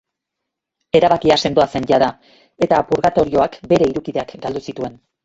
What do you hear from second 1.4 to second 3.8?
sendoa zen jada eta purgatorioak